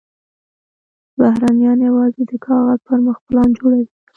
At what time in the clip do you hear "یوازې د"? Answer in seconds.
1.89-2.31